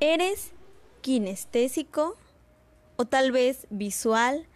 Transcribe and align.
¿Eres 0.00 0.52
kinestésico 1.00 2.16
o 2.96 3.04
tal 3.04 3.32
vez 3.32 3.66
visual 3.70 4.46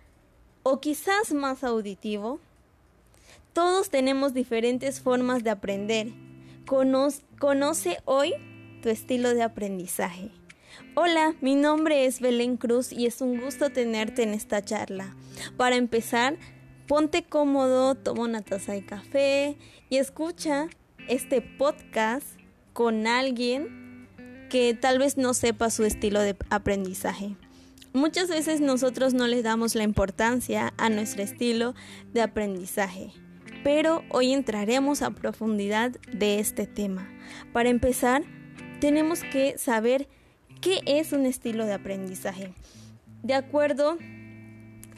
o 0.62 0.80
quizás 0.80 1.32
más 1.32 1.64
auditivo? 1.64 2.40
Todos 3.52 3.90
tenemos 3.90 4.34
diferentes 4.34 5.00
formas 5.00 5.42
de 5.42 5.50
aprender. 5.50 6.12
Conoce, 6.66 7.98
hoy 8.04 8.34
tu 8.82 8.88
estilo 8.88 9.34
de 9.34 9.42
aprendizaje. 9.42 10.30
Hola, 10.94 11.34
mi 11.40 11.54
nombre 11.54 12.04
es 12.04 12.20
Belén 12.20 12.56
Cruz 12.56 12.92
y 12.92 13.06
es 13.06 13.20
un 13.20 13.40
gusto 13.40 13.70
tenerte 13.70 14.22
en 14.22 14.34
esta 14.34 14.62
charla. 14.62 15.16
Para 15.56 15.76
empezar, 15.76 16.36
ponte 16.86 17.24
cómodo, 17.24 17.94
toma 17.94 18.24
una 18.24 18.42
taza 18.42 18.72
de 18.72 18.84
café 18.84 19.56
y 19.88 19.96
escucha 19.96 20.68
este 21.08 21.40
podcast 21.40 22.26
con 22.74 23.06
alguien 23.06 23.87
que 24.48 24.74
tal 24.74 24.98
vez 24.98 25.16
no 25.16 25.34
sepa 25.34 25.70
su 25.70 25.84
estilo 25.84 26.20
de 26.20 26.36
aprendizaje. 26.50 27.36
Muchas 27.92 28.28
veces 28.28 28.60
nosotros 28.60 29.14
no 29.14 29.26
le 29.26 29.42
damos 29.42 29.74
la 29.74 29.82
importancia 29.82 30.72
a 30.76 30.90
nuestro 30.90 31.22
estilo 31.22 31.74
de 32.12 32.22
aprendizaje, 32.22 33.12
pero 33.64 34.02
hoy 34.10 34.32
entraremos 34.32 35.02
a 35.02 35.10
profundidad 35.10 35.92
de 36.12 36.38
este 36.38 36.66
tema. 36.66 37.08
Para 37.52 37.70
empezar, 37.70 38.22
tenemos 38.80 39.22
que 39.22 39.56
saber 39.58 40.08
qué 40.60 40.80
es 40.86 41.12
un 41.12 41.26
estilo 41.26 41.64
de 41.66 41.72
aprendizaje. 41.72 42.52
De 43.22 43.34
acuerdo 43.34 43.98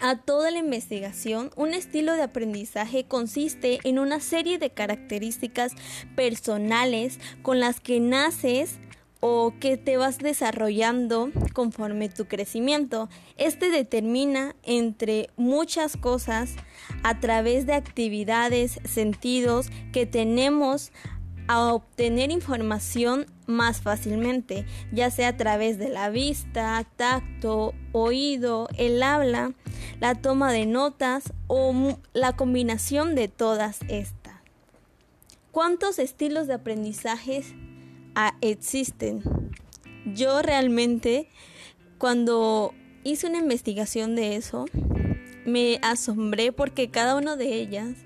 a 0.01 0.17
toda 0.17 0.51
la 0.51 0.59
investigación, 0.59 1.51
un 1.57 1.75
estilo 1.75 2.15
de 2.15 2.23
aprendizaje 2.23 3.05
consiste 3.05 3.79
en 3.85 3.99
una 3.99 4.21
serie 4.21 4.59
de 4.59 4.71
características 4.71 5.73
personales 6.17 7.19
con 7.43 7.61
las 7.61 7.81
que 7.81 8.01
naces 8.01 8.79
o 9.21 9.53
que 9.61 9.77
te 9.77 9.97
vas 9.97 10.19
desarrollando 10.19 11.31
conforme 11.53 12.09
tu 12.09 12.27
crecimiento. 12.27 13.09
Este 13.37 13.71
determina, 13.71 14.57
entre 14.63 15.31
muchas 15.37 15.97
cosas, 15.97 16.55
a 17.03 17.21
través 17.21 17.67
de 17.67 17.75
actividades, 17.75 18.81
sentidos 18.85 19.69
que 19.93 20.07
tenemos 20.07 20.91
a 21.49 21.73
obtener 21.75 22.31
información 22.31 23.27
más 23.47 23.81
fácilmente, 23.81 24.67
ya 24.93 25.11
sea 25.11 25.29
a 25.29 25.37
través 25.37 25.79
de 25.79 25.89
la 25.89 26.09
vista, 26.09 26.87
tacto, 26.97 27.75
oído, 27.91 28.69
el 28.79 29.03
habla, 29.03 29.53
la 29.99 30.15
toma 30.15 30.53
de 30.53 30.67
notas 30.67 31.33
o 31.49 31.99
la 32.13 32.37
combinación 32.37 33.17
de 33.17 33.27
todas 33.27 33.81
estas. 33.89 34.35
¿Cuántos 35.51 35.99
estilos 35.99 36.47
de 36.47 36.55
aprendizaje 36.55 37.43
ah, 38.15 38.37
existen? 38.41 39.23
Yo 40.15 40.43
realmente 40.43 41.29
cuando 41.99 42.73
hice 43.05 43.27
una 43.27 43.39
investigación 43.39 44.17
de 44.17 44.37
eso, 44.37 44.65
me 45.45 45.79
asombré 45.83 46.53
porque 46.53 46.91
cada 46.91 47.17
una 47.17 47.37
de 47.37 47.55
ellas 47.55 47.99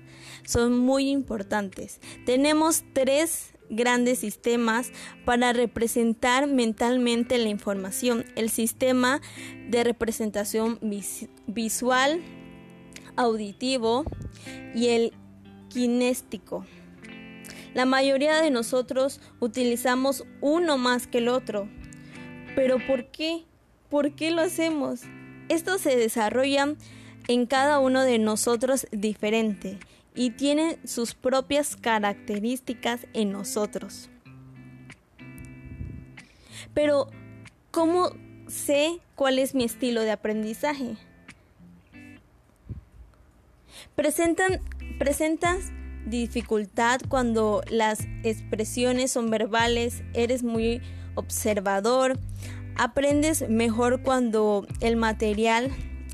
son 0.45 0.77
muy 0.77 1.09
importantes. 1.09 1.99
Tenemos 2.25 2.83
tres 2.93 3.53
grandes 3.69 4.19
sistemas 4.19 4.91
para 5.23 5.53
representar 5.53 6.47
mentalmente 6.47 7.37
la 7.37 7.49
información. 7.49 8.25
El 8.35 8.49
sistema 8.49 9.21
de 9.69 9.83
representación 9.83 10.79
visual, 11.47 12.21
auditivo 13.15 14.03
y 14.75 14.87
el 14.87 15.13
kinéstico. 15.69 16.65
La 17.75 17.85
mayoría 17.85 18.41
de 18.41 18.51
nosotros 18.51 19.19
utilizamos 19.41 20.23
uno 20.39 20.77
más 20.77 21.07
que 21.07 21.17
el 21.17 21.27
otro. 21.27 21.67
Pero 22.55 22.77
¿por 22.87 23.11
qué? 23.11 23.43
¿Por 23.89 24.15
qué 24.15 24.31
lo 24.31 24.41
hacemos? 24.41 25.01
Esto 25.49 25.77
se 25.77 25.97
desarrolla 25.97 26.73
en 27.27 27.45
cada 27.45 27.79
uno 27.79 28.03
de 28.03 28.17
nosotros 28.17 28.87
diferente 28.91 29.77
y 30.15 30.29
tienen 30.29 30.77
sus 30.87 31.15
propias 31.15 31.75
características 31.75 33.07
en 33.11 33.33
nosotros. 33.33 34.09
Pero, 36.73 37.07
¿cómo 37.71 38.11
sé 38.47 39.01
cuál 39.15 39.37
es 39.37 39.53
mi 39.53 39.65
estilo 39.65 39.99
de 39.99 40.11
aprendizaje? 40.11 40.95
Presentan, 43.95 44.61
presentas 44.97 45.73
dificultad 46.05 47.01
cuando 47.07 47.61
las 47.69 48.07
expresiones 48.23 49.11
son 49.11 49.29
verbales, 49.29 50.03
eres 50.13 50.43
muy 50.43 50.81
observador, 51.15 52.19
aprendes 52.75 53.49
mejor 53.49 54.01
cuando 54.01 54.67
el 54.81 54.95
material 54.95 55.71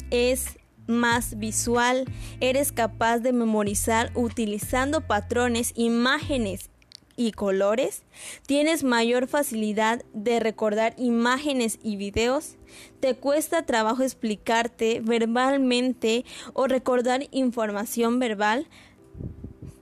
es 0.09 0.57
más 0.87 1.37
visual, 1.37 2.05
eres 2.39 2.71
capaz 2.71 3.19
de 3.19 3.33
memorizar 3.33 4.11
utilizando 4.15 5.01
patrones, 5.07 5.73
imágenes 5.75 6.69
y 7.15 7.31
colores, 7.31 8.03
tienes 8.45 8.83
mayor 8.83 9.27
facilidad 9.27 10.03
de 10.13 10.39
recordar 10.39 10.95
imágenes 10.97 11.79
y 11.83 11.95
videos, 11.95 12.55
te 12.99 13.15
cuesta 13.15 13.65
trabajo 13.65 14.03
explicarte 14.03 15.01
verbalmente 15.03 16.25
o 16.53 16.67
recordar 16.67 17.27
información 17.31 18.19
verbal, 18.19 18.67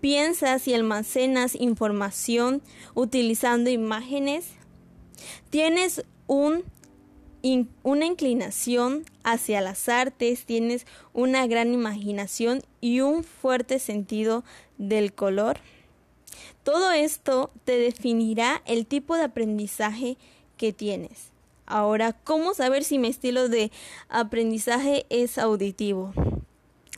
piensas 0.02 0.68
y 0.68 0.74
almacenas 0.74 1.56
información 1.56 2.62
utilizando 2.94 3.70
imágenes, 3.70 4.46
tienes 5.50 6.06
un 6.28 6.64
una 7.84 8.06
inclinación 8.06 9.06
hacia 9.24 9.62
las 9.62 9.88
artes, 9.88 10.46
tienes 10.46 10.86
una 11.14 11.48
gran 11.48 11.74
imaginación 11.74 12.62
y 12.82 13.00
un 13.00 13.24
fuerte 13.24 13.80
sentido 13.80 14.44
del 14.78 15.14
color. 15.14 15.60
Todo 16.64 16.92
esto 16.92 17.52
te 17.64 17.78
definirá 17.78 18.62
el 18.66 18.86
tipo 18.86 19.16
de 19.16 19.24
aprendizaje 19.24 20.18
que 20.58 20.74
tienes. 20.74 21.30
Ahora, 21.66 22.14
¿cómo 22.14 22.54
saber 22.54 22.84
si 22.84 22.98
mi 22.98 23.08
estilo 23.08 23.48
de 23.48 23.72
aprendizaje 24.10 25.06
es 25.10 25.38
auditivo? 25.38 26.14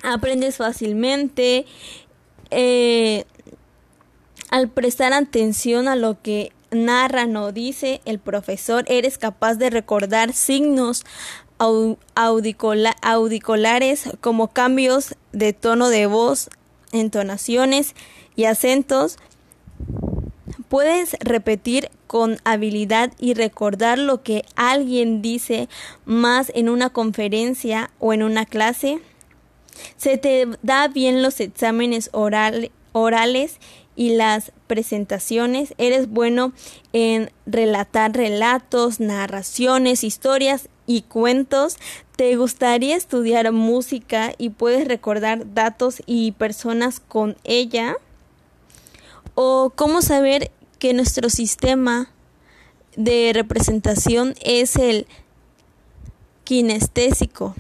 Aprendes 0.02 0.58
fácilmente 0.58 1.66
eh, 2.52 3.26
al 4.50 4.70
prestar 4.70 5.14
atención 5.14 5.88
a 5.88 5.96
lo 5.96 6.22
que 6.22 6.52
narra, 6.72 7.26
no 7.26 7.52
dice 7.52 8.02
el 8.06 8.20
profesor, 8.20 8.86
eres 8.88 9.18
capaz 9.18 9.56
de 9.56 9.70
recordar 9.70 10.34
signos 10.34 11.04
audiculares 12.16 14.10
como 14.20 14.48
cambios 14.48 15.16
de 15.32 15.54
tono 15.54 15.90
de 15.90 16.08
voz, 16.08 16.50
entonaciones 16.92 17.96
y 18.36 18.46
acentos. 18.46 19.18
Puedes 20.70 21.16
repetir 21.20 21.90
con 22.08 22.40
habilidad 22.44 23.14
y 23.20 23.36
recordar 23.36 24.00
lo 24.00 24.24
que 24.24 24.44
alguien 24.56 25.22
dice 25.22 25.70
más 26.06 26.52
en 26.56 26.68
una 26.70 26.90
conferencia 26.90 27.92
o 28.00 28.14
en 28.14 28.24
una 28.24 28.46
clase. 28.46 29.00
Se 29.98 30.18
te 30.18 30.48
da 30.62 30.88
bien 30.88 31.22
los 31.22 31.40
exámenes 31.40 32.10
orales 32.14 33.60
y 33.96 34.16
las 34.16 34.52
presentaciones, 34.68 35.74
eres 35.78 36.10
bueno 36.10 36.54
en 36.94 37.32
relatar 37.46 38.14
relatos, 38.14 39.00
narraciones, 39.00 40.04
historias 40.04 40.70
y 40.88 41.04
cuentos, 41.04 41.78
te 42.16 42.36
gustaría 42.36 42.96
estudiar 42.96 43.52
música 43.52 44.34
y 44.38 44.50
puedes 44.50 44.88
recordar 44.88 45.54
datos 45.54 46.02
y 46.06 46.32
personas 46.34 47.00
con 47.00 47.36
ella, 47.44 47.96
o 49.36 49.72
cómo 49.76 50.02
saber 50.02 50.52
que 50.80 50.94
nuestro 50.94 51.30
sistema 51.30 52.12
de 52.96 53.32
representación 53.34 54.36
es 54.44 54.76
el 54.76 55.06
kinestésico. 56.44 57.56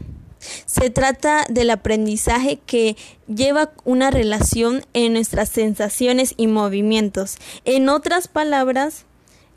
Se 0.65 0.89
trata 0.89 1.45
del 1.49 1.69
aprendizaje 1.69 2.59
que 2.65 2.95
lleva 3.27 3.71
una 3.83 4.11
relación 4.11 4.83
en 4.93 5.13
nuestras 5.13 5.49
sensaciones 5.49 6.33
y 6.37 6.47
movimientos. 6.47 7.37
En 7.65 7.89
otras 7.89 8.27
palabras, 8.27 9.05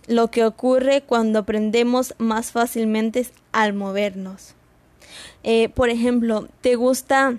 lo 0.07 0.31
que 0.31 0.45
ocurre 0.45 1.03
cuando 1.03 1.41
aprendemos 1.41 2.15
más 2.19 2.53
fácilmente 2.53 3.27
al 3.53 3.73
movernos. 3.73 4.55
Eh, 5.43 5.69
por 5.69 5.91
ejemplo, 5.91 6.49
¿te 6.61 6.75
gusta 6.75 7.39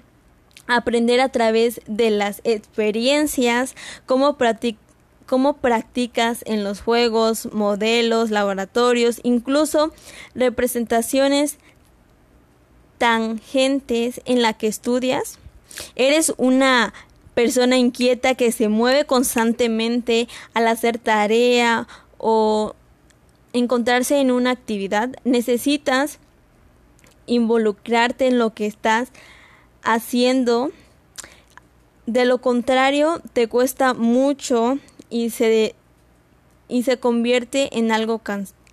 aprender 0.67 1.19
a 1.19 1.29
través 1.29 1.81
de 1.87 2.09
las 2.09 2.41
experiencias? 2.43 3.75
¿Cómo, 4.05 4.37
cómo 5.25 5.57
practicas 5.57 6.43
en 6.45 6.63
los 6.63 6.81
juegos, 6.81 7.51
modelos, 7.53 8.31
laboratorios, 8.31 9.19
incluso 9.23 9.91
representaciones 10.33 11.57
tangentes 12.97 14.21
en 14.25 14.41
la 14.41 14.53
que 14.53 14.67
estudias? 14.67 15.39
¿Eres 15.95 16.33
una 16.37 16.93
persona 17.35 17.77
inquieta 17.77 18.35
que 18.35 18.51
se 18.51 18.69
mueve 18.69 19.05
constantemente 19.05 20.27
al 20.53 20.67
hacer 20.67 20.97
tarea 20.97 21.87
o 22.17 22.73
encontrarse 23.53 24.19
en 24.19 24.31
una 24.31 24.51
actividad, 24.51 25.09
necesitas 25.23 26.19
involucrarte 27.25 28.27
en 28.27 28.37
lo 28.37 28.53
que 28.53 28.65
estás 28.65 29.09
haciendo. 29.83 30.71
De 32.05 32.25
lo 32.25 32.39
contrario, 32.39 33.21
te 33.33 33.47
cuesta 33.47 33.93
mucho 33.93 34.77
y 35.09 35.29
se, 35.29 35.75
y 36.67 36.83
se 36.83 36.99
convierte 36.99 37.77
en 37.77 37.91
algo 37.91 38.19
cansado. 38.19 38.64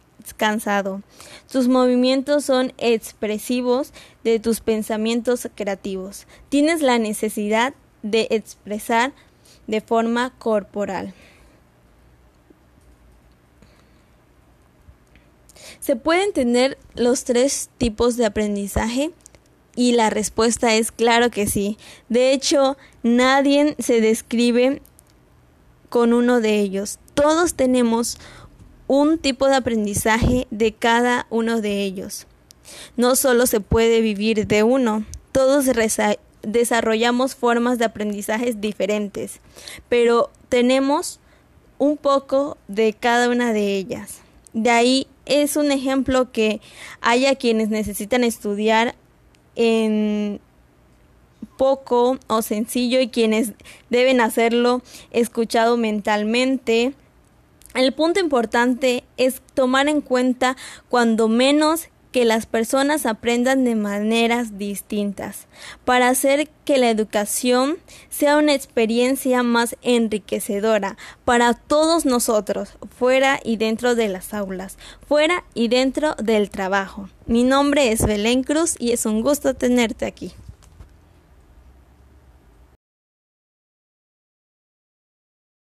Tus 1.51 1.69
movimientos 1.69 2.45
son 2.45 2.73
expresivos 2.79 3.93
de 4.25 4.39
tus 4.41 4.61
pensamientos 4.61 5.49
creativos. 5.55 6.27
Tienes 6.49 6.83
la 6.83 6.99
necesidad 6.99 7.75
de 8.03 8.29
expresar 8.31 9.13
de 9.67 9.81
forma 9.81 10.31
corporal. 10.39 11.15
¿Se 15.81 15.97
pueden 15.97 16.33
tener 16.33 16.79
los 16.95 17.25
tres 17.25 17.71
tipos 17.79 18.17
de 18.17 18.27
aprendizaje? 18.27 19.11
Y 19.75 19.93
la 19.93 20.11
respuesta 20.11 20.75
es 20.75 20.93
claro 20.93 21.31
que 21.31 21.47
sí. 21.47 21.79
De 22.09 22.33
hecho, 22.33 22.77
nadie 23.03 23.75
se 23.79 24.01
describe 24.01 24.83
con 25.89 26.13
uno 26.13 26.41
de 26.41 26.61
ellos. 26.61 26.99
Todos 27.15 27.55
tenemos 27.55 28.19
un 28.95 29.17
tipo 29.17 29.47
de 29.47 29.55
aprendizaje 29.55 30.47
de 30.51 30.75
cada 30.75 31.27
uno 31.31 31.63
de 31.63 31.83
ellos. 31.83 32.27
No 32.99 33.17
solo 33.17 33.47
se 33.47 33.61
puede 33.61 34.03
vivir 34.03 34.47
de 34.47 34.65
uno, 34.65 35.07
todos 35.33 35.65
desarrollamos 36.43 37.35
formas 37.35 37.79
de 37.79 37.87
aprendizajes 37.87 38.61
diferentes, 38.61 39.41
pero 39.89 40.31
tenemos 40.51 41.21
un 41.79 41.97
poco 41.97 42.59
de 42.69 42.93
cada 42.93 43.31
una 43.31 43.55
de 43.55 43.77
ellas. 43.79 44.21
De 44.53 44.69
ahí 44.69 45.07
es 45.25 45.57
un 45.57 45.73
ejemplo 45.73 46.31
que 46.31 46.61
haya 47.01 47.37
quienes 47.37 47.71
necesitan 47.71 48.25
estudiar 48.25 48.95
en 49.57 50.39
poco 51.57 52.19
o 52.27 52.43
sencillo 52.43 53.01
y 53.01 53.09
quienes 53.09 53.53
deben 53.89 54.21
hacerlo 54.21 54.83
escuchado 55.13 55.79
mentalmente. 55.79 56.93
El 57.75 57.93
punto 57.93 58.21
importante 58.21 59.05
es 59.17 59.41
tomar 59.55 59.89
en 59.89 60.03
cuenta 60.03 60.57
cuando 60.89 61.29
menos 61.29 61.89
que 62.13 62.25
las 62.27 62.45
personas 62.45 63.07
aprendan 63.07 63.65
de 63.65 63.75
maneras 63.75 64.59
distintas, 64.59 65.47
para 65.87 66.09
hacer 66.09 66.49
que 66.67 66.77
la 66.77 66.91
educación 66.91 67.79
sea 68.11 68.37
una 68.37 68.53
experiencia 68.53 69.43
más 69.43 69.77
enriquecedora 69.81 70.99
para 71.25 71.55
todos 71.55 72.05
nosotros, 72.05 72.77
fuera 72.97 73.41
y 73.43 73.57
dentro 73.57 73.95
de 73.95 74.09
las 74.09 74.35
aulas, 74.35 74.77
fuera 75.09 75.45
y 75.55 75.69
dentro 75.69 76.15
del 76.17 76.51
trabajo. 76.51 77.09
Mi 77.27 77.43
nombre 77.43 77.91
es 77.91 78.05
Belén 78.05 78.45
Cruz 78.45 78.77
y 78.79 78.93
es 78.93 79.07
un 79.07 79.23
gusto 79.23 79.55
tenerte 79.55 80.05
aquí. 80.05 80.33